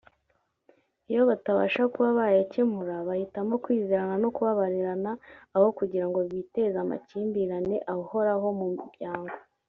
iyo 1.11 1.21
batabasha 1.29 1.81
kuba 1.93 2.09
bayakemura 2.19 2.95
bahitamo 3.07 3.53
kwizerana 3.63 4.15
no 4.23 4.29
kubabarirana 4.35 5.11
aho 5.55 5.67
kugirango 5.79 6.19
biteze 6.29 6.77
amakimbirane 6.83 7.75
ahoraho 7.93 8.47
mu 8.59 8.67
muryango 8.77 9.33